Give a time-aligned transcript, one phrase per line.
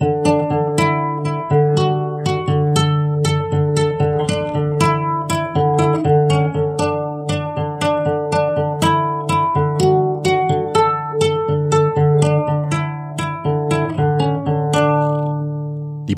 [0.00, 0.08] Liebe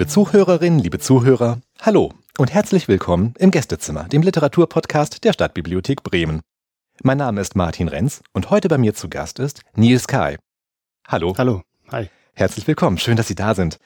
[0.06, 6.40] Zuhörerinnen, liebe Zuhörer, hallo und herzlich willkommen im Gästezimmer, dem Literaturpodcast der Stadtbibliothek Bremen.
[7.02, 10.38] Mein Name ist Martin Renz und heute bei mir zu Gast ist Nils Kai.
[11.08, 11.34] Hallo.
[11.36, 11.62] Hallo.
[11.90, 12.08] Hi.
[12.34, 12.96] Herzlich willkommen.
[12.96, 13.78] Schön, dass Sie da sind.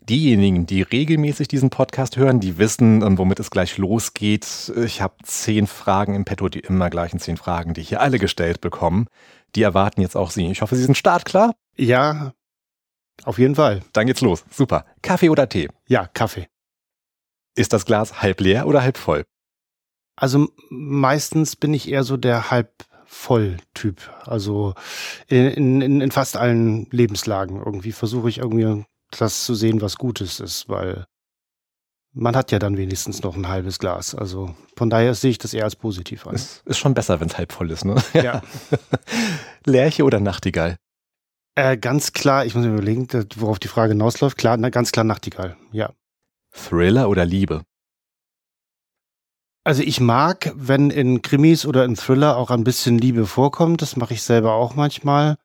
[0.00, 4.72] Diejenigen, die regelmäßig diesen Podcast hören, die wissen, ähm, womit es gleich losgeht.
[4.76, 8.60] Ich habe zehn Fragen im Petto, die immer gleichen zehn Fragen, die hier alle gestellt
[8.60, 9.06] bekommen.
[9.54, 10.50] Die erwarten jetzt auch Sie.
[10.50, 11.54] Ich hoffe, Sie sind startklar.
[11.76, 12.32] Ja,
[13.22, 13.82] auf jeden Fall.
[13.92, 14.44] Dann geht's los.
[14.50, 14.84] Super.
[15.02, 15.68] Kaffee oder Tee?
[15.86, 16.48] Ja, Kaffee.
[17.54, 19.24] Ist das Glas halb leer oder halb voll?
[20.16, 24.10] Also meistens bin ich eher so der halb voll Typ.
[24.24, 24.74] Also
[25.28, 30.40] in, in, in fast allen Lebenslagen irgendwie versuche ich irgendwie das zu sehen, was Gutes
[30.40, 31.04] ist, weil
[32.14, 34.14] man hat ja dann wenigstens noch ein halbes Glas.
[34.14, 36.34] Also von daher sehe ich das eher als positiv an.
[36.34, 38.02] Es ist schon besser, wenn es halb voll ist, ne?
[38.14, 38.42] Ja.
[39.66, 40.76] Lerche oder Nachtigall?
[41.54, 44.38] Äh, ganz klar, ich muss mir überlegen, worauf die Frage hinausläuft.
[44.38, 45.92] Klar, na, ganz klar Nachtigall, ja.
[46.50, 47.62] Thriller oder Liebe?
[49.64, 53.80] Also ich mag, wenn in Krimis oder in Thriller auch ein bisschen Liebe vorkommt.
[53.80, 55.36] Das mache ich selber auch manchmal.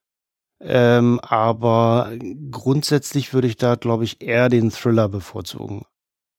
[0.60, 2.12] Ähm, aber
[2.50, 5.86] grundsätzlich würde ich da, glaube ich, eher den Thriller bevorzugen.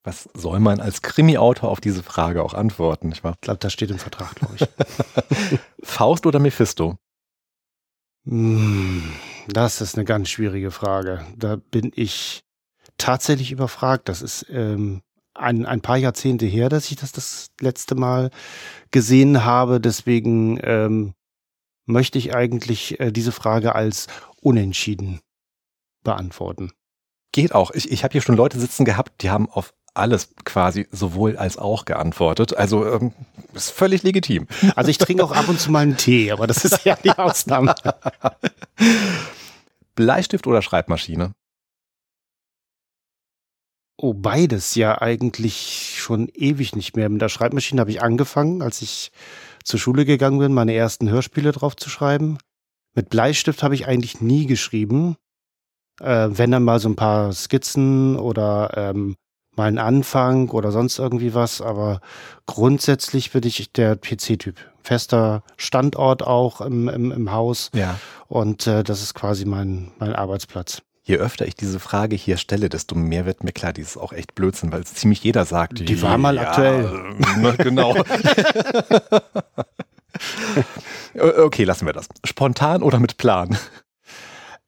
[0.03, 3.13] Was soll man als Krimi-Autor auf diese Frage auch antworten?
[3.13, 5.59] Ich glaube, das steht im Vertrag, glaube ich.
[5.83, 6.97] Faust oder Mephisto?
[8.25, 9.13] Hm,
[9.47, 11.25] das ist eine ganz schwierige Frage.
[11.37, 12.43] Da bin ich
[12.97, 14.09] tatsächlich überfragt.
[14.09, 15.03] Das ist ähm,
[15.39, 18.31] ein, ein paar Jahrzehnte her, dass ich das das letzte Mal
[18.91, 19.81] gesehen habe.
[19.81, 21.15] Deswegen ähm,
[21.87, 24.07] möchte ich eigentlich äh, diese Frage als
[24.41, 25.21] unentschieden
[26.05, 26.73] beantworten.
[27.33, 27.71] Geht auch.
[27.73, 31.59] Ich, ich habe hier schon Leute sitzen gehabt, die haben auf alles quasi sowohl als
[31.59, 32.57] auch geantwortet.
[32.57, 33.13] Also ähm,
[33.53, 34.47] ist völlig legitim.
[34.77, 37.11] Also ich trinke auch ab und zu mal einen Tee, aber das ist ja die
[37.11, 37.75] Ausnahme.
[39.95, 41.33] Bleistift oder Schreibmaschine?
[44.01, 47.09] Oh, beides ja eigentlich schon ewig nicht mehr.
[47.09, 49.11] Mit der Schreibmaschine habe ich angefangen, als ich
[49.65, 52.39] zur Schule gegangen bin, meine ersten Hörspiele drauf zu schreiben.
[52.95, 55.17] Mit Bleistift habe ich eigentlich nie geschrieben.
[56.01, 59.17] Äh, wenn dann mal so ein paar Skizzen oder ähm,
[59.57, 62.01] mal einen Anfang oder sonst irgendwie was, aber
[62.47, 64.57] grundsätzlich bin ich der PC-Typ.
[64.81, 67.71] Fester Standort auch im, im, im Haus.
[67.75, 67.99] Ja.
[68.29, 70.83] Und äh, das ist quasi mein, mein Arbeitsplatz.
[71.09, 74.13] Je öfter ich diese Frage hier stelle, desto mehr wird mir klar, die ist auch
[74.13, 75.89] echt Blödsinn, weil es ziemlich jeder sagt.
[75.89, 77.15] Die war mal ja, aktuell.
[77.39, 77.95] Ne, genau.
[81.39, 82.09] okay, lassen wir das.
[82.27, 83.57] Spontan oder mit Plan?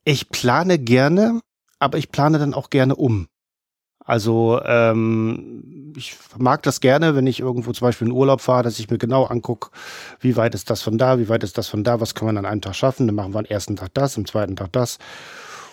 [0.04, 1.42] Ich plane gerne,
[1.78, 3.28] aber ich plane dann auch gerne um.
[4.02, 8.78] Also ähm, ich mag das gerne, wenn ich irgendwo zum Beispiel in Urlaub fahre, dass
[8.78, 9.68] ich mir genau angucke,
[10.20, 12.38] wie weit ist das von da, wie weit ist das von da, was kann man
[12.38, 13.06] an einem Tag schaffen.
[13.06, 14.98] Dann machen wir am ersten Tag das, am zweiten Tag das.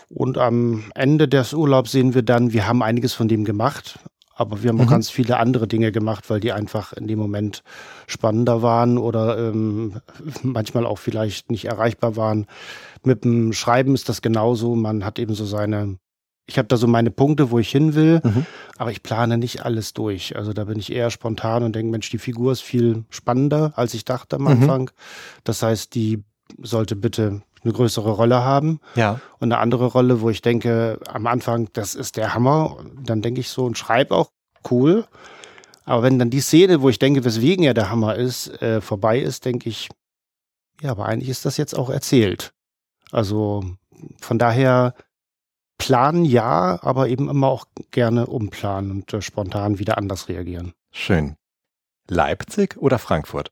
[0.09, 4.00] Und am Ende des Urlaubs sehen wir dann, wir haben einiges von dem gemacht,
[4.34, 4.84] aber wir haben mhm.
[4.84, 7.63] auch ganz viele andere Dinge gemacht, weil die einfach in dem Moment
[8.06, 9.95] spannender waren oder ähm,
[10.44, 12.45] manchmal auch vielleicht nicht erreichbar waren.
[13.03, 14.75] Mit dem Schreiben ist das genauso.
[14.75, 15.97] Man hat eben so seine,
[16.45, 18.45] ich habe da so meine Punkte, wo ich hin will, mhm.
[18.78, 20.35] aber ich plane nicht alles durch.
[20.35, 23.94] Also da bin ich eher spontan und denke, Mensch, die Figur ist viel spannender, als
[23.94, 24.47] ich dachte am mhm.
[24.50, 24.91] Anfang.
[25.44, 26.24] Das heißt, die
[26.62, 28.79] sollte bitte eine größere Rolle haben.
[28.95, 29.19] Ja.
[29.40, 32.78] Und eine andere Rolle, wo ich denke, am Anfang, das ist der Hammer.
[33.03, 34.31] Dann denke ich so und schreibe auch,
[34.69, 35.06] cool.
[35.85, 39.19] Aber wenn dann die Szene, wo ich denke, weswegen er der Hammer ist, äh, vorbei
[39.19, 39.90] ist, denke ich,
[40.81, 42.53] ja, aber eigentlich ist das jetzt auch erzählt.
[43.12, 43.63] Also
[44.19, 44.94] von daher
[45.78, 50.74] planen ja, aber eben immer auch gerne umplanen und äh, spontan wieder anders reagieren.
[50.91, 51.35] Schön.
[52.09, 53.51] Leipzig oder Frankfurt?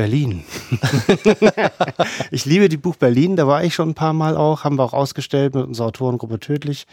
[0.00, 0.44] Berlin.
[2.30, 4.82] ich liebe die Buch Berlin, da war ich schon ein paar Mal auch, haben wir
[4.82, 6.86] auch ausgestellt mit unserer Autorengruppe Tödlich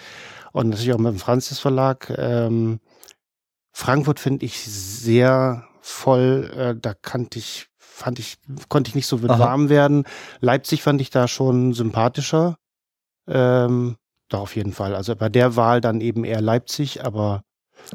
[0.52, 2.14] und natürlich auch mit dem Franzis Verlag.
[2.18, 2.82] Ähm,
[3.72, 9.24] Frankfurt finde ich sehr voll, äh, da kannte ich, fand ich, konnte ich nicht so
[9.24, 10.04] warm werden.
[10.42, 12.58] Leipzig fand ich da schon sympathischer.
[13.26, 13.96] Ähm,
[14.28, 14.94] doch, auf jeden Fall.
[14.96, 17.44] Also bei der Wahl dann eben eher Leipzig, aber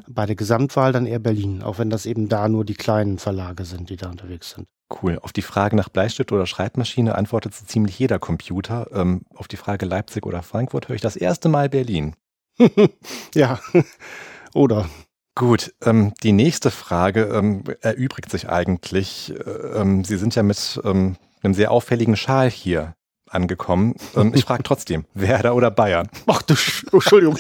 [0.09, 3.67] bei der Gesamtwahl dann eher Berlin, auch wenn das eben da nur die kleinen Verlage
[3.67, 4.69] sind, die da unterwegs sind.
[5.01, 5.19] Cool.
[5.23, 8.89] Auf die Frage nach Bleistift oder Schreibmaschine antwortet so ziemlich jeder Computer.
[8.93, 12.15] Ähm, auf die Frage Leipzig oder Frankfurt höre ich das erste Mal Berlin.
[13.35, 13.59] ja,
[14.55, 14.89] oder.
[15.35, 19.33] Gut, ähm, die nächste Frage ähm, erübrigt sich eigentlich.
[19.35, 19.51] Äh,
[19.81, 22.95] ähm, Sie sind ja mit ähm, einem sehr auffälligen Schal hier
[23.31, 23.95] angekommen.
[24.15, 26.09] Ähm, ich frage trotzdem, Werder oder Bayern?
[26.27, 27.39] Ach du, Sch oh, Entschuldigung.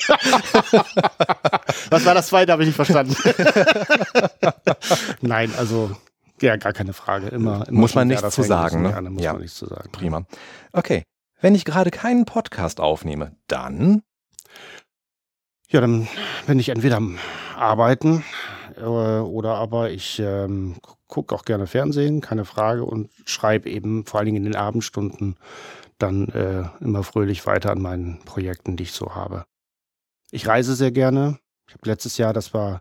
[1.90, 2.52] Was war das zweite?
[2.52, 3.14] Habe ich nicht verstanden.
[5.20, 5.94] Nein, also
[6.42, 7.28] ja, gar keine Frage.
[7.28, 8.82] Immer, immer muss man nichts zu sagen.
[8.82, 9.10] Ne?
[9.10, 9.32] muss ja.
[9.32, 9.90] man nichts zu sagen.
[9.92, 10.24] Prima.
[10.72, 11.04] Okay.
[11.40, 14.02] Wenn ich gerade keinen Podcast aufnehme, dann?
[15.68, 16.06] Ja, dann
[16.46, 17.18] bin ich entweder am
[17.56, 18.24] Arbeiten
[18.76, 20.76] äh, oder aber ich ähm,
[21.08, 25.36] gucke auch gerne Fernsehen, keine Frage, und schreibe eben vor allen Dingen in den Abendstunden
[25.98, 29.44] dann äh, immer fröhlich weiter an meinen Projekten, die ich so habe.
[30.30, 31.38] Ich reise sehr gerne.
[31.68, 32.80] Ich habe letztes Jahr, das war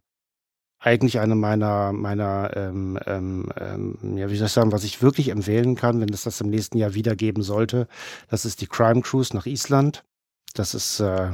[0.82, 5.30] eigentlich eine meiner, meiner, ähm, ähm, ähm, ja, wie soll ich sagen, was ich wirklich
[5.30, 7.88] empfehlen kann, wenn es das im nächsten Jahr wieder geben sollte.
[8.30, 10.04] Das ist die Crime Cruise nach Island.
[10.56, 11.32] Das ist äh,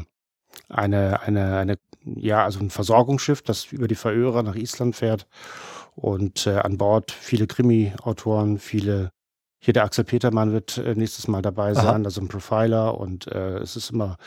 [0.67, 5.27] eine, eine, eine, ja, also ein Versorgungsschiff, das über die Färöer nach Island fährt
[5.95, 9.11] und äh, an Bord viele Krimi-Autoren, viele
[9.59, 12.03] hier der Axel Petermann wird äh, nächstes Mal dabei sein, Aha.
[12.03, 14.17] also ein Profiler und äh, es ist immer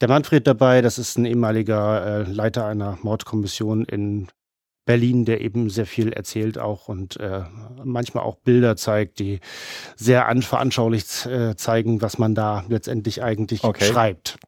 [0.00, 4.28] der Manfred dabei, das ist ein ehemaliger äh, Leiter einer Mordkommission in
[4.84, 7.44] Berlin, der eben sehr viel erzählt auch und äh,
[7.82, 9.40] manchmal auch Bilder zeigt, die
[9.96, 13.84] sehr veranschaulich äh, zeigen, was man da letztendlich eigentlich okay.
[13.84, 14.38] schreibt.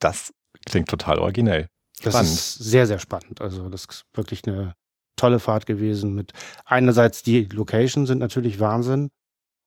[0.00, 0.32] Das
[0.66, 1.68] klingt total originell.
[1.98, 2.14] Spannend.
[2.14, 3.40] Das ist sehr, sehr spannend.
[3.40, 4.74] Also das ist wirklich eine
[5.16, 6.32] tolle Fahrt gewesen mit
[6.64, 9.10] einerseits die Location sind natürlich Wahnsinn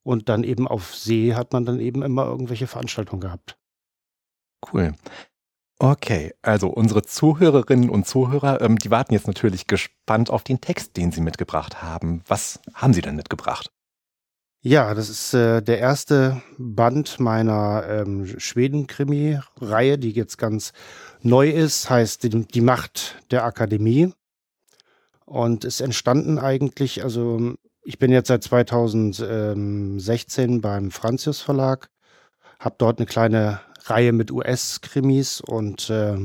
[0.03, 3.57] und dann eben auf See hat man dann eben immer irgendwelche Veranstaltungen gehabt.
[4.73, 4.93] Cool.
[5.79, 10.97] Okay, also unsere Zuhörerinnen und Zuhörer, ähm, die warten jetzt natürlich gespannt auf den Text,
[10.97, 12.23] den Sie mitgebracht haben.
[12.27, 13.69] Was haben Sie denn mitgebracht?
[14.61, 20.73] Ja, das ist äh, der erste Band meiner ähm, Schweden-Krimi-Reihe, die jetzt ganz
[21.21, 24.13] neu ist, heißt die, die Macht der Akademie.
[25.25, 27.53] Und ist entstanden eigentlich, also
[27.83, 31.89] ich bin jetzt seit 2016 beim Franzius Verlag,
[32.59, 36.17] habe dort eine kleine Reihe mit US-Krimis und äh,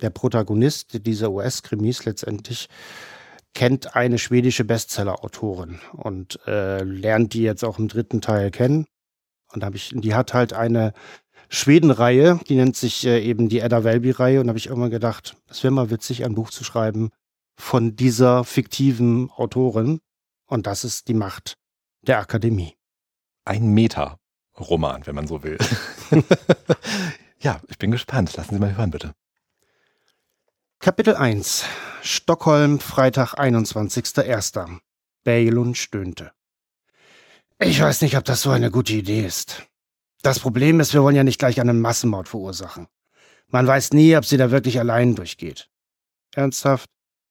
[0.00, 2.68] der Protagonist dieser US-Krimis letztendlich
[3.54, 8.86] kennt eine schwedische Bestseller-Autorin und äh, lernt die jetzt auch im dritten Teil kennen.
[9.52, 10.92] Und hab ich, die hat halt eine
[11.48, 14.40] Schweden-Reihe, die nennt sich äh, eben die Edda Welby-Reihe.
[14.40, 17.10] Und habe ich irgendwann gedacht, es wäre mal witzig, ein Buch zu schreiben
[17.58, 20.00] von dieser fiktiven Autorin.
[20.46, 21.56] Und das ist die Macht
[22.02, 22.76] der Akademie.
[23.44, 23.74] Ein
[24.60, 25.58] Meta-Roman, wenn man so will.
[27.40, 28.36] ja, ich bin gespannt.
[28.36, 29.14] Lassen Sie mal hören, bitte.
[30.78, 31.64] Kapitel 1
[32.02, 34.78] Stockholm, Freitag, 21.01.
[35.24, 36.32] Baylund stöhnte.
[37.58, 39.66] Ich weiß nicht, ob das so eine gute Idee ist.
[40.22, 42.86] Das Problem ist, wir wollen ja nicht gleich einen Massenmord verursachen.
[43.48, 45.68] Man weiß nie, ob sie da wirklich allein durchgeht.
[46.34, 46.88] Ernsthaft?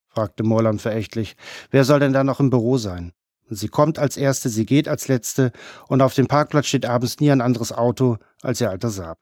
[0.08, 1.36] fragte Morland verächtlich.
[1.72, 3.14] Wer soll denn da noch im Büro sein?
[3.50, 5.52] Sie kommt als Erste, sie geht als Letzte,
[5.88, 9.20] und auf dem Parkplatz steht abends nie ein anderes Auto als ihr alter Saab.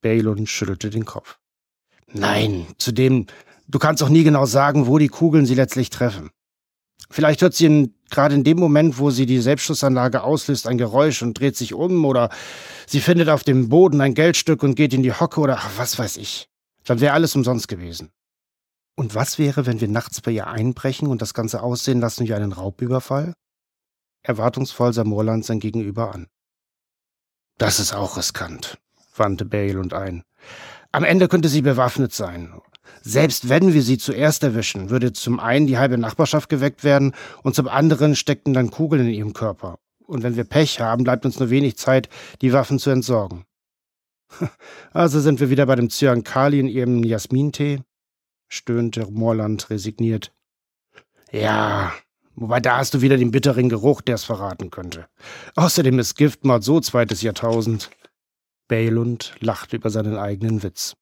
[0.00, 1.38] Baylund schüttelte den Kopf.
[2.12, 3.26] Nein, zudem,
[3.68, 6.30] du kannst auch nie genau sagen, wo die Kugeln sie letztlich treffen.
[7.10, 11.22] Vielleicht hört sie in, gerade in dem Moment, wo sie die Selbstschussanlage auslöst, ein Geräusch
[11.22, 12.30] und dreht sich um, oder
[12.86, 16.16] sie findet auf dem Boden ein Geldstück und geht in die Hocke, oder was weiß
[16.16, 16.48] ich.
[16.84, 18.10] Dann wäre alles umsonst gewesen.
[18.94, 22.34] Und was wäre, wenn wir nachts bei ihr einbrechen und das Ganze aussehen lassen wie
[22.34, 23.34] einen Raubüberfall?
[24.22, 26.28] Erwartungsvoll sah Morland sein Gegenüber an.
[27.58, 28.78] Das ist auch riskant,
[29.16, 30.22] wandte Bale und ein.
[30.92, 32.60] Am Ende könnte sie bewaffnet sein.
[33.00, 37.54] Selbst wenn wir sie zuerst erwischen, würde zum einen die halbe Nachbarschaft geweckt werden und
[37.54, 39.78] zum anderen steckten dann Kugeln in ihrem Körper.
[40.06, 42.08] Und wenn wir Pech haben, bleibt uns nur wenig Zeit,
[42.42, 43.44] die Waffen zu entsorgen.
[44.92, 47.80] Also sind wir wieder bei dem Cyankali in ihrem Jasmintee?
[48.52, 50.32] Stöhnte Morland resigniert.
[51.30, 51.92] Ja,
[52.34, 55.08] wobei da hast du wieder den bitteren Geruch, der es verraten könnte.
[55.56, 57.90] Außerdem ist Giftmord so zweites Jahrtausend.
[58.68, 60.94] Baylund lachte über seinen eigenen Witz.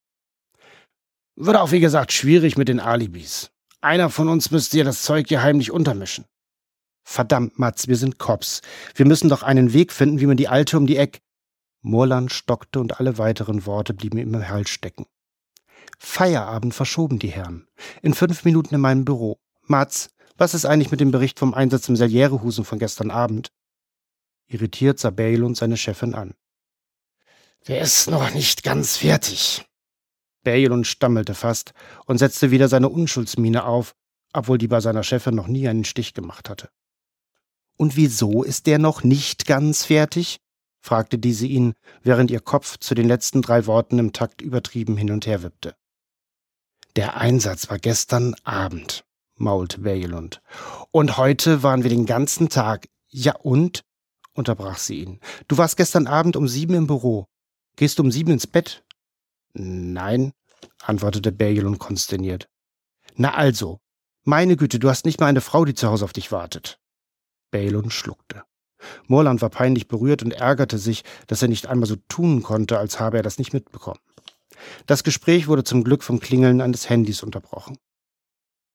[1.35, 3.51] Wird auch wie gesagt schwierig mit den Alibis.
[3.81, 6.25] Einer von uns müsste ja das Zeug hier heimlich untermischen.
[7.03, 8.61] Verdammt, Mats, wir sind Cops.
[8.95, 11.19] Wir müssen doch einen Weg finden, wie man die Alte um die Eck.
[11.81, 15.05] Morland stockte und alle weiteren Worte blieben ihm im Hals stecken.
[16.03, 17.67] Feierabend verschoben die Herren.
[18.01, 19.39] In fünf Minuten in meinem Büro.
[19.67, 23.51] Mats, was ist eigentlich mit dem Bericht vom Einsatz im Selierehusen von gestern Abend?
[24.47, 26.33] Irritiert sah Bale und seine Chefin an.
[27.67, 29.63] Der ist noch nicht ganz fertig.
[30.43, 31.73] Bale stammelte fast
[32.07, 33.93] und setzte wieder seine Unschuldsmiene auf,
[34.33, 36.71] obwohl die bei seiner Chefin noch nie einen Stich gemacht hatte.
[37.77, 40.39] Und wieso ist der noch nicht ganz fertig?
[40.83, 45.11] fragte diese ihn, während ihr Kopf zu den letzten drei Worten im Takt übertrieben hin
[45.11, 45.75] und her wippte.
[46.97, 49.05] Der Einsatz war gestern Abend,
[49.35, 50.41] maulte Bergelund.
[50.91, 52.89] Und heute waren wir den ganzen Tag.
[53.07, 53.83] Ja und?
[54.33, 55.19] unterbrach sie ihn.
[55.47, 57.27] Du warst gestern Abend um sieben im Büro.
[57.75, 58.83] Gehst du um sieben ins Bett?
[59.53, 60.33] Nein,
[60.81, 62.49] antwortete Bergelund konsterniert.
[63.15, 63.79] Na also.
[64.23, 66.79] Meine Güte, du hast nicht mal eine Frau, die zu Hause auf dich wartet.
[67.49, 68.43] Balon schluckte.
[69.07, 72.99] Morland war peinlich berührt und ärgerte sich, dass er nicht einmal so tun konnte, als
[72.99, 73.99] habe er das nicht mitbekommen.
[74.85, 77.77] Das Gespräch wurde zum Glück vom Klingeln eines Handys unterbrochen.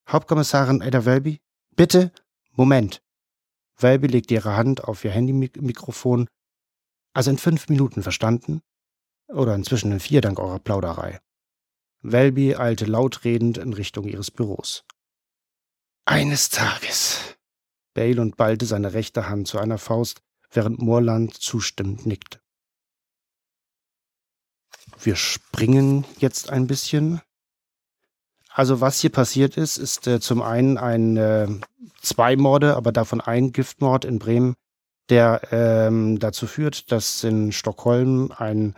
[0.09, 1.41] Hauptkommissarin Ada Welby?
[1.75, 2.13] Bitte?
[2.53, 3.03] Moment.
[3.79, 6.29] Welby legte ihre Hand auf ihr Handymikrofon.
[7.13, 8.63] Also in fünf Minuten, verstanden?
[9.29, 11.21] Oder inzwischen in vier, dank eurer Plauderei.
[12.03, 14.85] Welby eilte lautredend in Richtung ihres Büros.
[16.05, 17.37] Eines Tages.
[17.95, 22.41] Balon ballte seine rechte Hand zu einer Faust, während Moorland zustimmend nickte.
[25.01, 27.21] Wir springen jetzt ein bisschen.
[28.51, 31.47] Also was hier passiert ist, ist äh, zum einen ein äh,
[32.01, 34.55] zwei Morde, aber davon ein Giftmord in Bremen,
[35.11, 38.75] der ähm, dazu führt, dass in Stockholm ein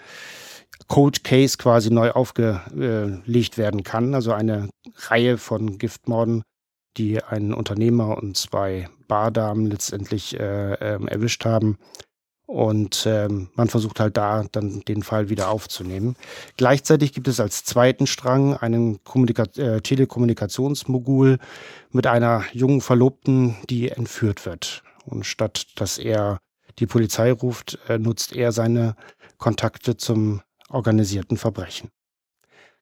[0.89, 4.15] Cold Case quasi neu aufgelegt werden kann.
[4.15, 6.43] Also eine Reihe von Giftmorden,
[6.97, 11.79] die einen Unternehmer und zwei Bardamen letztendlich äh, äh, erwischt haben.
[12.49, 16.17] Und ähm, man versucht halt da dann den Fall wieder aufzunehmen.
[16.57, 21.37] Gleichzeitig gibt es als zweiten Strang einen Kommunika äh, Telekommunikationsmogul
[21.91, 24.83] mit einer jungen Verlobten, die entführt wird.
[25.05, 26.39] Und statt dass er
[26.79, 28.97] die Polizei ruft, äh, nutzt er seine
[29.37, 30.41] Kontakte zum
[30.71, 31.91] organisierten Verbrechen.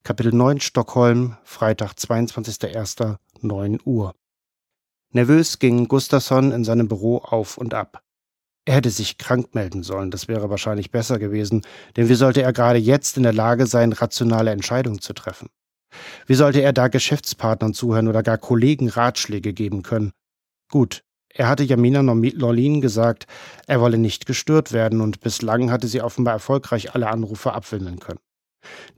[0.04, 4.14] Kapitel 9 Stockholm, Freitag, 22.01., 9 Uhr.
[5.10, 8.05] Nervös ging Gustafsson in seinem Büro auf und ab.
[8.68, 11.62] Er hätte sich krank melden sollen, das wäre wahrscheinlich besser gewesen,
[11.96, 15.48] denn wie sollte er gerade jetzt in der Lage sein, rationale Entscheidungen zu treffen?
[16.26, 20.10] Wie sollte er da Geschäftspartnern zuhören oder gar Kollegen Ratschläge geben können?
[20.68, 23.26] Gut, er hatte Jamina Lorlin gesagt,
[23.68, 28.20] er wolle nicht gestört werden, und bislang hatte sie offenbar erfolgreich alle Anrufe abwimmeln können.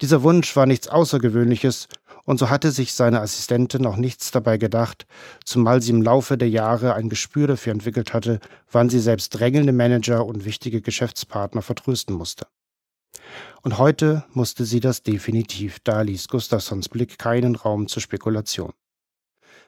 [0.01, 1.89] Dieser Wunsch war nichts Außergewöhnliches,
[2.25, 5.07] und so hatte sich seine Assistentin auch nichts dabei gedacht,
[5.45, 9.73] zumal sie im Laufe der Jahre ein Gespür dafür entwickelt hatte, wann sie selbst drängelnde
[9.73, 12.47] Manager und wichtige Geschäftspartner vertrösten musste.
[13.63, 18.73] Und heute musste sie das definitiv, da ließ Gustafssons Blick keinen Raum zur Spekulation.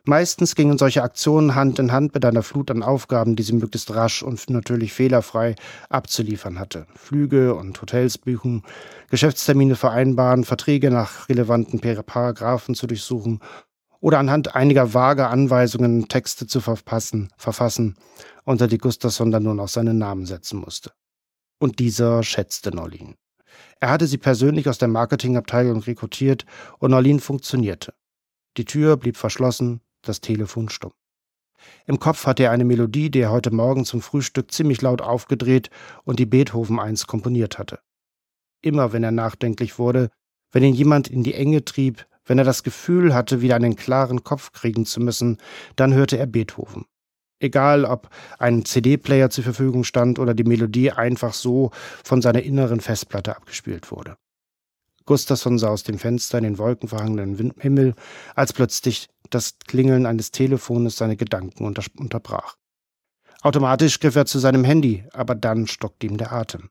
[0.04, 3.94] Meistens gingen solche Aktionen Hand in Hand mit einer Flut an Aufgaben, die sie möglichst
[3.94, 5.56] rasch und natürlich fehlerfrei
[5.88, 6.86] abzuliefern hatte.
[6.94, 8.62] Flüge und Hotels buchen,
[9.10, 13.40] Geschäftstermine vereinbaren, Verträge nach relevanten Paragraphen zu durchsuchen
[14.00, 17.96] oder anhand einiger vager Anweisungen Texte zu verpassen, verfassen,
[18.44, 20.92] unter die Gustafsson dann nur noch seinen Namen setzen musste.
[21.58, 23.16] Und dieser schätzte Norlin.
[23.80, 26.46] Er hatte sie persönlich aus der Marketingabteilung rekrutiert
[26.78, 27.92] und Norlin funktionierte.
[28.56, 30.92] Die Tür blieb verschlossen, das Telefon stumm.
[31.86, 35.70] Im Kopf hatte er eine Melodie, die er heute Morgen zum Frühstück ziemlich laut aufgedreht
[36.04, 37.80] und die Beethoven eins komponiert hatte.
[38.62, 40.10] Immer wenn er nachdenklich wurde,
[40.52, 44.24] wenn ihn jemand in die Enge trieb, wenn er das Gefühl hatte, wieder einen klaren
[44.24, 45.38] Kopf kriegen zu müssen,
[45.76, 46.86] dann hörte er Beethoven.
[47.40, 51.70] Egal, ob ein CD-Player zur Verfügung stand oder die Melodie einfach so
[52.04, 54.16] von seiner inneren Festplatte abgespielt wurde.
[55.10, 57.96] Gustafsson sah aus dem Fenster in den wolkenverhangenen Himmel,
[58.36, 62.54] als plötzlich das Klingeln eines Telefones seine Gedanken unter unterbrach.
[63.42, 66.70] Automatisch griff er zu seinem Handy, aber dann stockte ihm der Atem.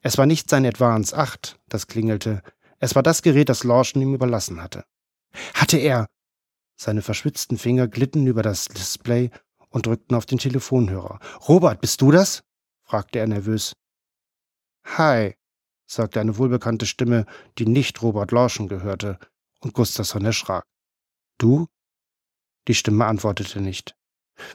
[0.00, 2.44] Es war nicht sein Advance 8, das klingelte,
[2.78, 4.84] es war das Gerät, das Lawson ihm überlassen hatte.
[5.52, 6.06] Hatte er!
[6.76, 9.30] Seine verschwitzten Finger glitten über das Display
[9.70, 11.18] und drückten auf den Telefonhörer.
[11.48, 12.44] Robert, bist du das?
[12.84, 13.72] fragte er nervös.
[14.84, 15.34] Hi,
[15.94, 17.26] sagte eine wohlbekannte Stimme,
[17.58, 19.18] die nicht Robert Lawson gehörte,
[19.60, 20.64] und Gustafsson erschrak.
[21.38, 21.66] Du?
[22.68, 23.96] Die Stimme antwortete nicht.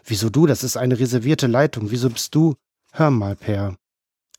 [0.03, 0.45] Wieso du?
[0.45, 1.91] Das ist eine reservierte Leitung.
[1.91, 2.55] Wieso bist du?
[2.91, 3.77] Hör mal, Per.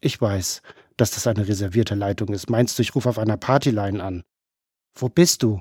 [0.00, 0.62] Ich weiß,
[0.96, 2.50] dass das eine reservierte Leitung ist.
[2.50, 4.24] Meinst du, ich rufe auf einer Partyline an?
[4.94, 5.60] Wo bist du?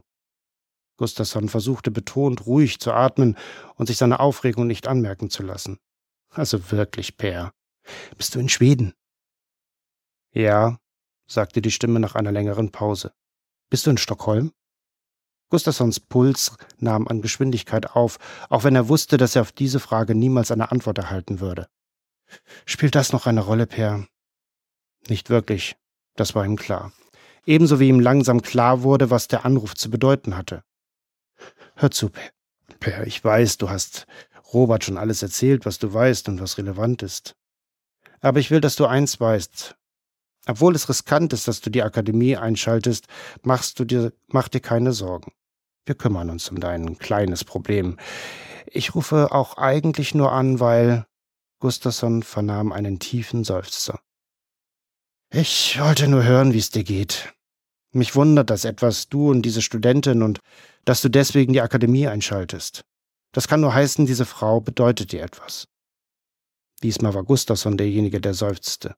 [0.98, 3.38] Gustafsson versuchte betont ruhig zu atmen
[3.75, 5.77] und sich seine Aufregung nicht anmerken zu lassen.
[6.29, 7.53] Also wirklich, Per.
[8.17, 8.94] Bist du in Schweden?
[10.34, 10.79] Ja,
[11.27, 13.13] sagte die Stimme nach einer längeren Pause.
[13.69, 14.53] Bist du in Stockholm?
[15.50, 18.17] Gustafssons Puls nahm an Geschwindigkeit auf,
[18.50, 21.67] auch wenn er wusste, dass er auf diese Frage niemals eine Antwort erhalten würde.
[22.65, 24.05] Spielt das noch eine Rolle, Per?
[25.07, 25.77] Nicht wirklich,
[26.15, 26.91] das war ihm klar.
[27.46, 30.63] Ebenso wie ihm langsam klar wurde, was der Anruf zu bedeuten hatte.
[31.75, 32.10] Hör zu,
[32.79, 34.05] Per, ich weiß, du hast
[34.53, 37.36] Robert schon alles erzählt, was du weißt und was relevant ist.
[38.19, 39.77] Aber ich will, dass du eins weißt,
[40.47, 43.07] obwohl es riskant ist, dass du die Akademie einschaltest,
[43.43, 45.33] machst du dir, mach dir keine Sorgen.
[45.85, 47.97] Wir kümmern uns um dein kleines Problem.
[48.65, 51.05] Ich rufe auch eigentlich nur an, weil
[51.59, 53.99] Gustafsson vernahm einen tiefen Seufzer.
[55.29, 57.33] Ich wollte nur hören, wie es dir geht.
[57.91, 60.39] Mich wundert das etwas, du und diese Studentin, und
[60.85, 62.83] dass du deswegen die Akademie einschaltest.
[63.33, 65.67] Das kann nur heißen, diese Frau bedeutet dir etwas.
[66.83, 68.95] Diesmal war Gustafsson derjenige, der seufzte.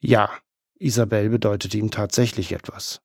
[0.00, 0.30] Ja,
[0.78, 3.00] Isabel bedeutete ihm tatsächlich etwas.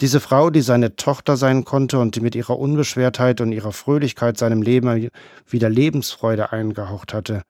[0.00, 4.38] Diese Frau, die seine Tochter sein konnte und die mit ihrer Unbeschwertheit und ihrer Fröhlichkeit
[4.38, 5.10] seinem Leben
[5.46, 7.42] wieder Lebensfreude eingehaucht hatte.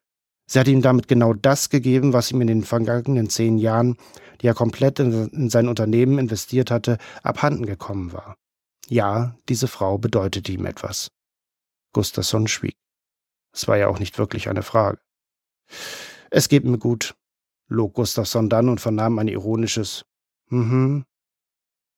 [0.47, 3.97] Sie hat ihm damit genau das gegeben, was ihm in den vergangenen zehn Jahren,
[4.41, 8.37] die er komplett in sein Unternehmen investiert hatte, abhanden gekommen war.
[8.89, 11.11] Ja, diese Frau bedeutete ihm etwas.
[11.93, 12.77] Gustafsson schwieg.
[13.55, 14.99] Es war ja auch nicht wirklich eine Frage.
[16.31, 17.15] Es geht mir gut,
[17.73, 20.05] log Gustafsson dann und vernahm ein ironisches
[20.53, 21.05] Mhm.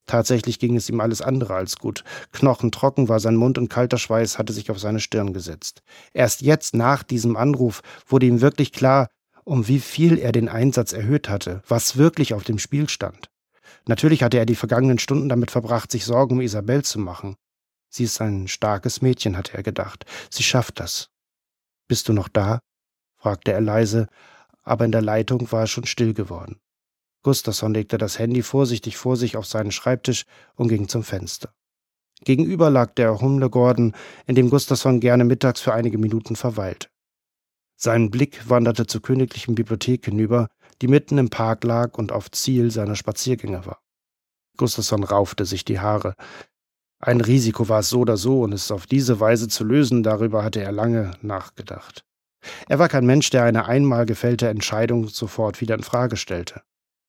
[0.06, 2.04] Tatsächlich ging es ihm alles andere als gut.
[2.32, 5.82] Knochentrocken war sein Mund und kalter Schweiß hatte sich auf seine Stirn gesetzt.
[6.12, 9.08] Erst jetzt, nach diesem Anruf, wurde ihm wirklich klar,
[9.44, 13.30] um wie viel er den Einsatz erhöht hatte, was wirklich auf dem Spiel stand.
[13.86, 17.36] Natürlich hatte er die vergangenen Stunden damit verbracht, sich Sorgen um Isabel zu machen.
[17.88, 20.04] Sie ist ein starkes Mädchen, hatte er gedacht.
[20.30, 21.08] Sie schafft das.
[21.88, 22.60] Bist du noch da?
[23.16, 24.08] fragte er leise,
[24.64, 26.60] aber in der Leitung war es schon still geworden.
[27.22, 31.54] Gustafsson legte das Handy vorsichtig vor sich auf seinen Schreibtisch und ging zum Fenster.
[32.22, 33.94] Gegenüber lag der Humlegorden,
[34.26, 36.88] in dem Gustafsson gerne mittags für einige Minuten verweilte.
[37.76, 40.48] Sein Blick wanderte zur königlichen Bibliothek hinüber,
[40.80, 43.80] die mitten im Park lag und auf Ziel seiner Spaziergänge war.
[44.56, 46.14] Gustafsson raufte sich die Haare.
[47.00, 50.44] Ein Risiko war es so oder so, und es auf diese Weise zu lösen, darüber
[50.44, 52.04] hatte er lange nachgedacht.
[52.68, 56.62] Er war kein Mensch, der eine einmal gefällte Entscheidung sofort wieder in Frage stellte.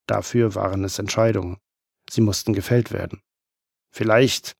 [0.08, 1.58] Dafür waren es Entscheidungen.
[2.10, 3.22] Sie mussten gefällt werden.
[3.92, 4.56] Vielleicht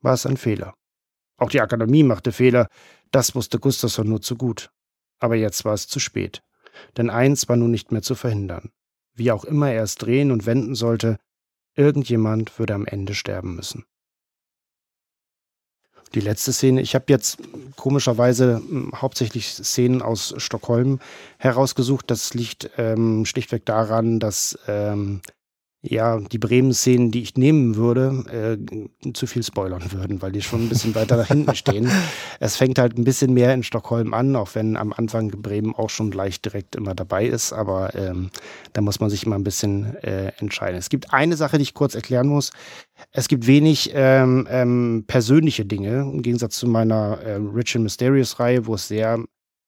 [0.00, 0.74] war es ein Fehler.
[1.36, 2.68] Auch die Akademie machte Fehler,
[3.10, 4.70] das wusste Gustafsson nur zu gut.
[5.18, 6.42] Aber jetzt war es zu spät.
[6.96, 8.70] Denn eins war nun nicht mehr zu verhindern.
[9.14, 11.18] Wie auch immer er es drehen und wenden sollte,
[11.74, 13.84] irgendjemand würde am Ende sterben müssen.
[16.12, 17.38] Die letzte Szene, ich habe jetzt
[17.76, 21.00] komischerweise hm, hauptsächlich Szenen aus Stockholm
[21.38, 22.10] herausgesucht.
[22.10, 25.20] Das liegt ähm, schlichtweg daran, dass ähm,
[25.86, 28.58] ja, die Bremen-Szenen, die ich nehmen würde,
[29.06, 31.90] äh, zu viel spoilern würden, weil die schon ein bisschen weiter da hinten stehen.
[32.40, 35.88] Es fängt halt ein bisschen mehr in Stockholm an, auch wenn am Anfang Bremen auch
[35.88, 38.30] schon gleich direkt immer dabei ist, aber ähm,
[38.72, 40.76] da muss man sich immer ein bisschen äh, entscheiden.
[40.76, 42.50] Es gibt eine Sache, die ich kurz erklären muss.
[43.12, 48.40] Es gibt wenig ähm, ähm, persönliche Dinge, im Gegensatz zu meiner äh, Rich and Mysterious
[48.40, 49.24] Reihe, wo es sehr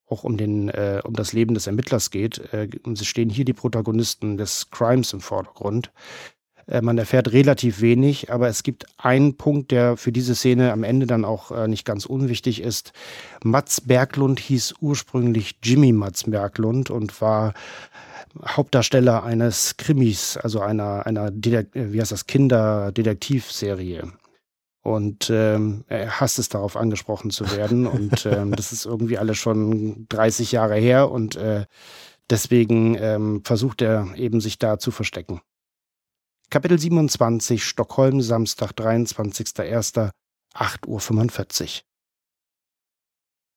[0.08, 2.38] auch um, den, äh, um das Leben des Ermittlers geht.
[2.52, 5.90] Äh, es stehen hier die Protagonisten des Crimes im Vordergrund.
[6.66, 10.84] Äh, man erfährt relativ wenig, aber es gibt einen Punkt, der für diese Szene am
[10.84, 12.92] Ende dann auch äh, nicht ganz unwichtig ist.
[13.42, 17.54] Mats Berglund hieß ursprünglich Jimmy Mats Berglund und war
[18.44, 24.12] Hauptdarsteller eines Krimis, also einer, einer Detek wie heißt das, Kinderdetektivserie.
[24.86, 27.88] Und ähm, er hasst es darauf angesprochen zu werden.
[27.88, 31.10] Und ähm, das ist irgendwie alles schon 30 Jahre her.
[31.10, 31.66] Und äh,
[32.30, 35.40] deswegen ähm, versucht er eben sich da zu verstecken.
[36.50, 40.10] Kapitel 27, Stockholm, Samstag, 23.01.,
[40.54, 41.82] 8.45 Uhr.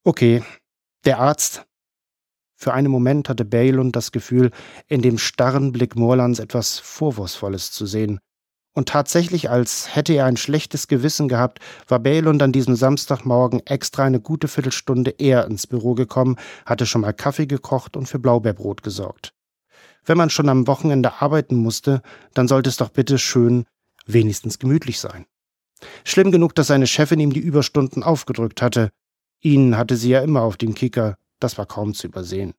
[0.03, 0.43] Okay,
[1.05, 1.63] der Arzt.
[2.55, 4.49] Für einen Moment hatte Baylund das Gefühl,
[4.87, 8.19] in dem starren Blick Morlands etwas Vorwurfsvolles zu sehen.
[8.73, 14.03] Und tatsächlich, als hätte er ein schlechtes Gewissen gehabt, war Baylund an diesem Samstagmorgen extra
[14.03, 18.83] eine gute Viertelstunde eher ins Büro gekommen, hatte schon mal Kaffee gekocht und für Blaubeerbrot
[18.83, 19.33] gesorgt.
[20.05, 22.01] Wenn man schon am Wochenende arbeiten musste,
[22.33, 23.65] dann sollte es doch bitte schön
[24.05, 25.25] wenigstens gemütlich sein.
[26.03, 28.91] Schlimm genug, dass seine Chefin ihm die Überstunden aufgedrückt hatte.
[29.41, 32.53] Ihn hatte sie ja immer auf dem Kicker, das war kaum zu übersehen.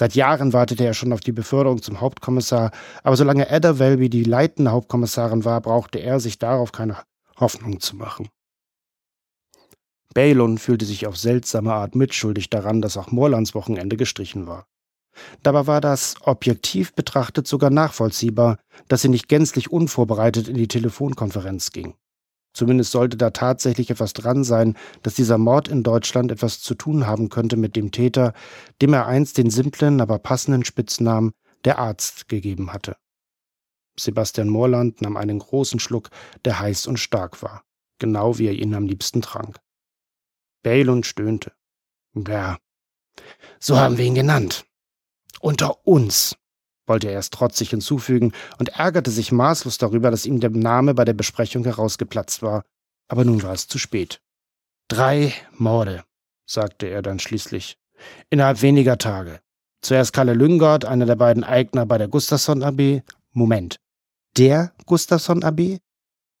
[0.00, 2.70] Seit Jahren wartete er schon auf die Beförderung zum Hauptkommissar,
[3.02, 6.96] aber solange Ada Welby die leitende Hauptkommissarin war, brauchte er sich darauf keine
[7.38, 8.30] Hoffnung zu machen.
[10.14, 14.64] Balon fühlte sich auf seltsame Art mitschuldig daran, dass auch Morlands Wochenende gestrichen war.
[15.42, 18.56] Dabei war das objektiv betrachtet sogar nachvollziehbar,
[18.88, 21.92] dass sie nicht gänzlich unvorbereitet in die Telefonkonferenz ging.
[22.52, 27.06] Zumindest sollte da tatsächlich etwas dran sein, dass dieser Mord in Deutschland etwas zu tun
[27.06, 28.32] haben könnte mit dem Täter,
[28.82, 31.32] dem er einst den simplen, aber passenden Spitznamen
[31.64, 32.96] der Arzt gegeben hatte.
[33.98, 36.10] Sebastian Morland nahm einen großen Schluck,
[36.44, 37.62] der heiß und stark war,
[37.98, 39.60] genau wie er ihn am liebsten trank.
[40.62, 41.52] Balon stöhnte.
[42.14, 42.58] Ja,
[43.60, 44.64] so haben wir ihn genannt.
[45.40, 46.36] Unter uns
[46.90, 51.06] wollte er es trotzig hinzufügen und ärgerte sich maßlos darüber, dass ihm der Name bei
[51.06, 52.64] der Besprechung herausgeplatzt war.
[53.08, 54.20] Aber nun war es zu spät.
[54.88, 56.02] Drei Morde,
[56.46, 57.78] sagte er dann schließlich.
[58.28, 59.40] Innerhalb weniger Tage.
[59.82, 63.02] Zuerst Kalle Lüngert, einer der beiden Eigner bei der Gustafsson AB.
[63.32, 63.76] Moment.
[64.36, 65.78] Der Gustafsson AB?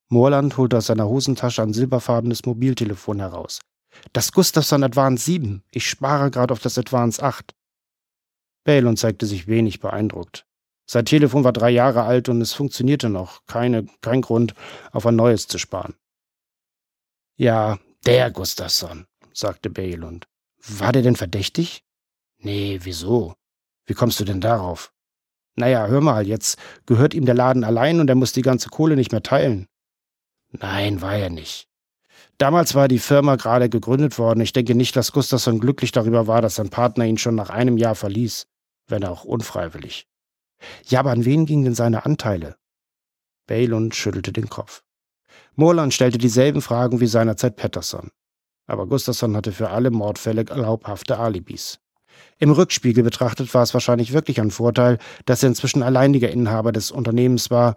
[0.08, 3.60] Moorland holte aus seiner Hosentasche ein silberfarbenes Mobiltelefon heraus.
[4.12, 5.62] Das Gustafsson Advance 7.
[5.70, 7.54] Ich spare gerade auf das Advance 8.
[8.70, 10.46] Balon zeigte sich wenig beeindruckt.
[10.86, 13.44] Sein Telefon war drei Jahre alt und es funktionierte noch.
[13.46, 14.54] Keine, kein Grund,
[14.92, 15.94] auf ein neues zu sparen.
[17.36, 20.28] Ja, der Gustafsson, sagte Baylund.
[20.68, 21.82] War der denn verdächtig?
[22.38, 23.34] Nee, wieso?
[23.86, 24.92] Wie kommst du denn darauf?
[25.56, 26.56] Naja, hör mal, jetzt
[26.86, 29.66] gehört ihm der Laden allein und er muss die ganze Kohle nicht mehr teilen.
[30.52, 31.66] Nein, war er nicht.
[32.38, 34.40] Damals war die Firma gerade gegründet worden.
[34.40, 37.76] Ich denke nicht, dass Gustafsson glücklich darüber war, dass sein Partner ihn schon nach einem
[37.76, 38.46] Jahr verließ,
[38.90, 40.06] wenn auch unfreiwillig.
[40.86, 42.56] Ja, aber an wen gingen denn seine Anteile?
[43.46, 44.82] Baylund schüttelte den Kopf.
[45.54, 48.10] Morland stellte dieselben Fragen wie seinerzeit Patterson.
[48.66, 51.80] Aber Gustafsson hatte für alle Mordfälle glaubhafte Alibis.
[52.38, 56.90] Im Rückspiegel betrachtet war es wahrscheinlich wirklich ein Vorteil, dass er inzwischen alleiniger Inhaber des
[56.90, 57.74] Unternehmens war.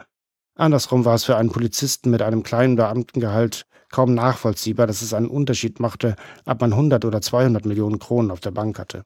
[0.56, 5.28] Andersrum war es für einen Polizisten mit einem kleinen Beamtengehalt kaum nachvollziehbar, dass es einen
[5.28, 9.04] Unterschied machte, ob man 100 oder 200 Millionen Kronen auf der Bank hatte.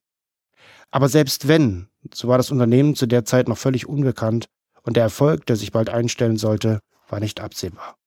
[0.91, 4.47] Aber selbst wenn, so war das Unternehmen zu der Zeit noch völlig unbekannt
[4.83, 7.97] und der Erfolg, der sich bald einstellen sollte, war nicht absehbar.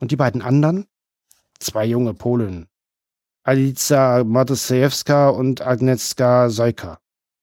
[0.00, 0.86] Und die beiden anderen?
[1.58, 2.68] Zwei junge Polen.
[3.42, 6.98] Alica Matysejewska und Agnieszka Sojka.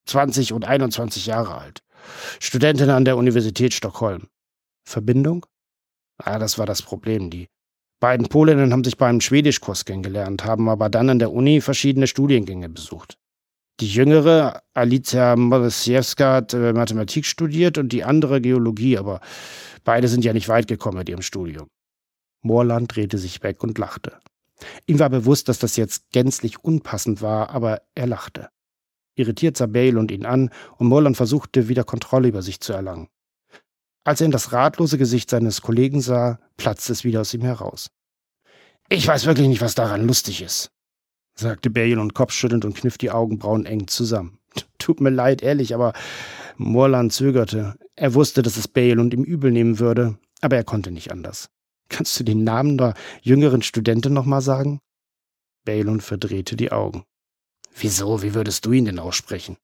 [0.06, 1.82] 20 und 21 Jahre alt.
[2.40, 4.28] Studentin an der Universität Stockholm.
[4.84, 5.46] Verbindung?
[6.18, 7.30] Ah, das war das Problem.
[7.30, 7.48] Die
[8.00, 12.68] beiden Polinnen haben sich beim Schwedischkurs kennengelernt, haben aber dann an der Uni verschiedene Studiengänge
[12.68, 13.18] besucht.
[13.80, 19.20] Die jüngere, Alicia Modesiewska, hat äh, Mathematik studiert und die andere Geologie, aber
[19.84, 21.68] beide sind ja nicht weit gekommen mit ihrem Studium.
[22.42, 24.18] Moorland drehte sich weg und lachte.
[24.86, 28.48] Ihm war bewusst, dass das jetzt gänzlich unpassend war, aber er lachte.
[29.14, 33.08] Irritiert sah Bale und ihn an, und Moorland versuchte, wieder Kontrolle über sich zu erlangen.
[34.04, 37.90] Als er in das ratlose Gesicht seines Kollegen sah, platzte es wieder aus ihm heraus.
[38.88, 40.70] Ich weiß wirklich nicht, was daran lustig ist,
[41.38, 44.38] sagte Bale und kopfschüttelnd und kniff die Augenbrauen eng zusammen.
[44.78, 45.92] Tut mir leid, ehrlich, aber
[46.56, 47.76] Morland zögerte.
[47.94, 51.50] Er wusste, dass es Bale ihm übel nehmen würde, aber er konnte nicht anders.
[51.88, 54.80] Kannst du den Namen der jüngeren Studentin nochmal sagen?
[55.64, 57.04] Balon verdrehte die Augen.
[57.74, 59.56] Wieso, wie würdest du ihn denn aussprechen?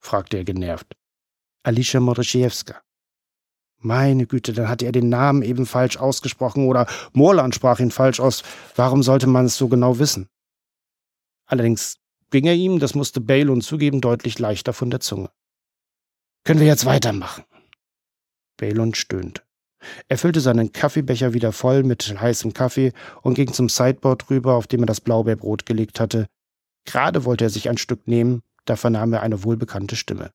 [0.00, 0.94] fragte er genervt.
[1.62, 2.80] Alicia Moroszewska.
[3.78, 8.20] Meine Güte, dann hatte er den Namen eben falsch ausgesprochen oder Morland sprach ihn falsch
[8.20, 8.42] aus.
[8.76, 10.28] Warum sollte man es so genau wissen?
[11.52, 11.98] Allerdings
[12.30, 15.30] ging er ihm, das musste Balon zugeben, deutlich leichter von der Zunge.
[16.44, 17.44] Können wir jetzt weitermachen?
[18.56, 19.42] Balon stöhnte.
[20.08, 24.66] Er füllte seinen Kaffeebecher wieder voll mit heißem Kaffee und ging zum Sideboard rüber, auf
[24.66, 26.26] dem er das Blaubeerbrot gelegt hatte.
[26.86, 30.32] Gerade wollte er sich ein Stück nehmen, da vernahm er eine wohlbekannte Stimme.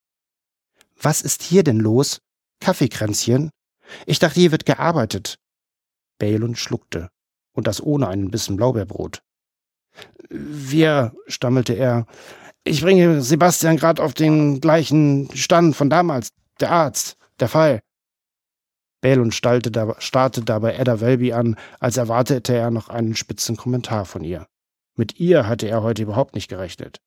[1.02, 2.22] Was ist hier denn los?
[2.60, 3.50] Kaffeekränzchen?
[4.06, 5.40] Ich dachte, hier wird gearbeitet.
[6.20, 7.10] Balon schluckte,
[7.54, 9.24] und das ohne einen Bissen Blaubeerbrot.
[10.30, 12.06] Wir, stammelte er,
[12.64, 16.30] ich bringe Sebastian gerade auf den gleichen Stand von damals.
[16.60, 17.82] Der Arzt, der Fall.
[19.02, 24.48] Balon starrte dabei Ada Welby an, als erwartete er noch einen spitzen Kommentar von ihr.
[24.96, 27.00] Mit ihr hatte er heute überhaupt nicht gerechnet.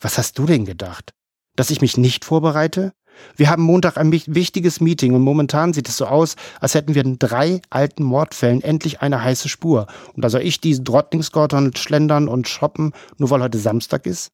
[0.00, 1.12] Was hast du denn gedacht?
[1.54, 2.92] Dass ich mich nicht vorbereite?
[3.36, 7.04] Wir haben Montag ein wichtiges Meeting und momentan sieht es so aus, als hätten wir
[7.04, 9.86] in drei alten Mordfällen endlich eine heiße Spur.
[10.14, 14.32] Und da soll ich diesen Drottningsgotton schlendern und shoppen, nur weil heute Samstag ist?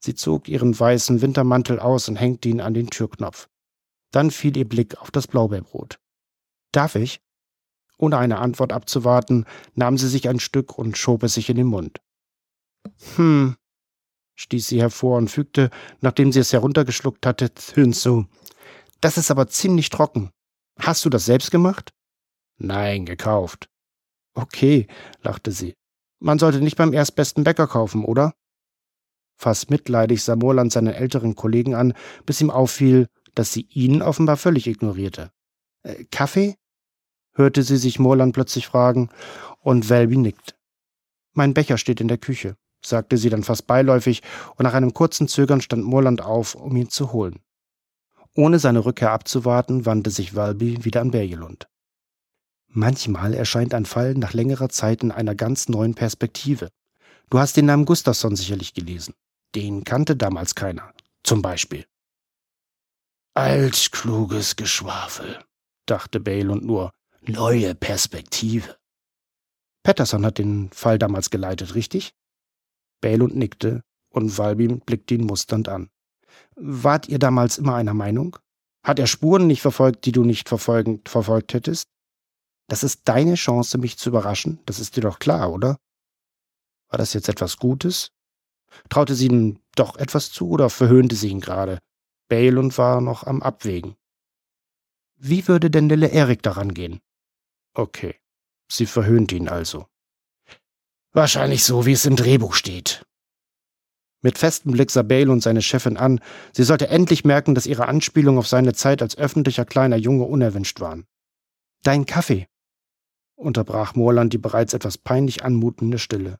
[0.00, 3.48] Sie zog ihren weißen Wintermantel aus und hängte ihn an den Türknopf.
[4.10, 5.98] Dann fiel ihr Blick auf das Blaubeerbrot.
[6.72, 7.20] Darf ich?
[7.98, 11.66] Ohne eine Antwort abzuwarten, nahm sie sich ein Stück und schob es sich in den
[11.66, 12.00] Mund.
[13.16, 13.56] Hm,
[14.38, 15.70] stieß sie hervor und fügte,
[16.00, 18.26] nachdem sie es heruntergeschluckt hatte, hinzu.
[19.00, 20.30] Das ist aber ziemlich trocken.
[20.78, 21.90] Hast du das selbst gemacht?
[22.56, 23.68] Nein, gekauft.
[24.34, 24.86] Okay,
[25.22, 25.74] lachte sie.
[26.20, 28.34] Man sollte nicht beim erstbesten Bäcker kaufen, oder?
[29.36, 31.94] Fast mitleidig sah Morland seinen älteren Kollegen an,
[32.26, 35.30] bis ihm auffiel, dass sie ihn offenbar völlig ignorierte.
[35.82, 36.56] Äh, Kaffee?
[37.34, 39.10] hörte sie sich Morland plötzlich fragen,
[39.60, 40.54] und Welby nickte.
[41.34, 42.56] Mein Becher steht in der Küche,
[42.88, 44.22] sagte sie dann fast beiläufig,
[44.56, 47.40] und nach einem kurzen Zögern stand Morland auf, um ihn zu holen.
[48.34, 51.68] Ohne seine Rückkehr abzuwarten, wandte sich Welby wieder an Bergelund.
[52.68, 56.68] Manchmal erscheint ein Fall nach längerer Zeit in einer ganz neuen Perspektive.
[57.30, 59.14] Du hast den Namen Gustafsson sicherlich gelesen.
[59.54, 60.92] Den kannte damals keiner.
[61.22, 61.86] Zum Beispiel.
[63.34, 65.38] Altkluges Geschwafel,
[65.86, 68.76] dachte Bale und nur neue Perspektive.
[69.82, 72.12] Patterson hat den Fall damals geleitet, richtig?
[73.00, 75.90] Bale und nickte und Walbin blickte ihn musternd an.
[76.56, 78.36] Wart ihr damals immer einer Meinung?
[78.84, 81.88] Hat er Spuren nicht verfolgt, die du nicht verfolgen, verfolgt hättest?
[82.68, 85.78] Das ist deine Chance, mich zu überraschen, das ist dir doch klar, oder?
[86.88, 88.12] War das jetzt etwas Gutes?
[88.88, 91.78] Traute sie ihm doch etwas zu oder verhöhnte sie ihn gerade?
[92.28, 93.96] Balon war noch am Abwägen.
[95.16, 97.00] Wie würde denn Lille Erik daran gehen?
[97.74, 98.16] Okay,
[98.70, 99.86] sie verhöhnt ihn also.
[101.12, 103.04] Wahrscheinlich so, wie es im Drehbuch steht.
[104.20, 106.20] Mit festem Blick sah Bale und seine Chefin an,
[106.52, 110.80] sie sollte endlich merken, dass ihre Anspielungen auf seine Zeit als öffentlicher kleiner Junge unerwünscht
[110.80, 111.06] waren.
[111.82, 112.48] Dein Kaffee,
[113.36, 116.38] unterbrach Morland die bereits etwas peinlich anmutende Stille.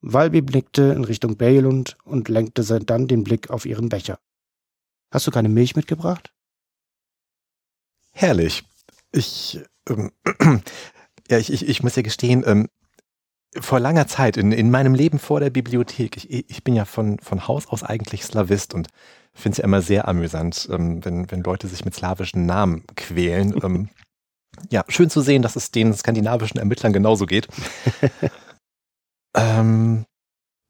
[0.00, 4.18] Walby blickte in Richtung Balund und lenkte dann den Blick auf ihren Becher.
[5.10, 6.32] Hast du keine Milch mitgebracht?
[8.12, 8.64] Herrlich.
[9.12, 10.12] Ich, ähm,
[11.28, 12.68] ja, ich, ich, ich muss ja gestehen, ähm,
[13.58, 17.18] vor langer Zeit, in, in meinem Leben vor der Bibliothek, ich, ich bin ja von,
[17.20, 18.88] von Haus aus eigentlich Slavist und
[19.34, 23.58] finde es ja immer sehr amüsant, ähm, wenn, wenn Leute sich mit slawischen Namen quälen.
[23.62, 23.88] ähm,
[24.70, 27.48] ja, schön zu sehen, dass es den skandinavischen Ermittlern genauso geht.
[29.36, 30.04] ähm,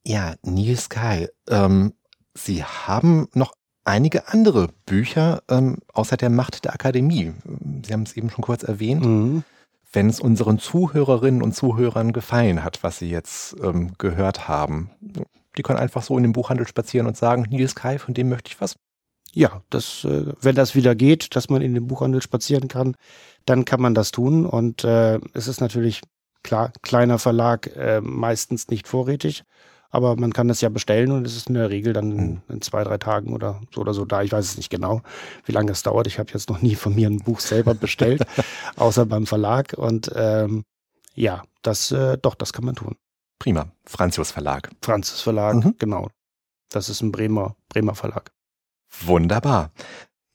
[0.07, 1.95] ja, Neil Sky, ähm,
[2.35, 7.33] Sie haben noch einige andere Bücher ähm, außer der Macht der Akademie.
[7.85, 9.05] Sie haben es eben schon kurz erwähnt.
[9.05, 9.45] Mhm
[9.93, 14.91] wenn es unseren Zuhörerinnen und Zuhörern gefallen hat, was sie jetzt ähm, gehört haben.
[15.57, 18.51] Die können einfach so in den Buchhandel spazieren und sagen, Nils Kai, von dem möchte
[18.51, 18.77] ich was.
[19.33, 22.97] Ja, das, äh, wenn das wieder geht, dass man in den Buchhandel spazieren kann,
[23.47, 24.47] dann kann man das tun.
[24.47, 26.03] Und äh, es ist natürlich
[26.43, 29.45] klar, kleiner Verlag äh, meistens nicht vorrätig.
[29.91, 32.41] Aber man kann das ja bestellen und es ist in der Regel dann in, hm.
[32.49, 34.23] in, zwei, drei Tagen oder so oder so da.
[34.23, 35.03] Ich weiß es nicht genau,
[35.47, 36.07] wie lange es dauert.
[36.07, 38.23] Ich habe jetzt noch nie von mir ein Buch selber bestellt,
[38.77, 39.75] außer beim Verlag.
[39.77, 40.65] Und ähm,
[41.15, 42.97] ja, das äh, doch, das kann man tun.
[43.39, 43.71] Prima.
[43.85, 44.71] Franzius Verlag.
[44.83, 45.75] Franzius Verlag, mhm.
[45.79, 46.09] genau.
[46.71, 48.31] Das ist ein Bremer, Bremer Verlag.
[49.01, 49.71] Wunderbar.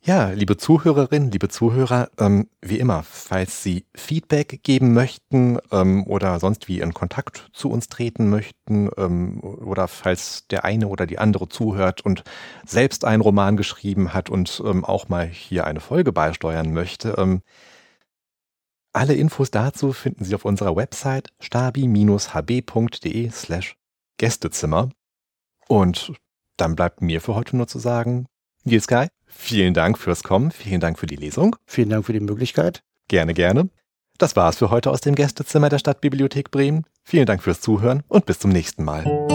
[0.05, 6.41] Ja, liebe Zuhörerinnen, liebe Zuhörer, ähm, wie immer, falls Sie Feedback geben möchten ähm, oder
[6.41, 11.19] sonst wie in Kontakt zu uns treten möchten ähm, oder falls der eine oder die
[11.19, 12.25] andere zuhört und
[12.65, 17.41] selbst einen Roman geschrieben hat und ähm, auch mal hier eine Folge beisteuern möchte, ähm,
[18.91, 23.77] alle Infos dazu finden Sie auf unserer Website stabi-hb.de slash
[24.17, 24.89] Gästezimmer.
[25.69, 26.11] Und
[26.57, 28.27] dann bleibt mir für heute nur zu sagen,
[28.63, 31.55] Nils Guy, vielen Dank fürs Kommen, vielen Dank für die Lesung.
[31.65, 32.81] Vielen Dank für die Möglichkeit.
[33.07, 33.69] Gerne, gerne.
[34.17, 36.85] Das war's für heute aus dem Gästezimmer der Stadtbibliothek Bremen.
[37.03, 39.32] Vielen Dank fürs Zuhören und bis zum nächsten Mal.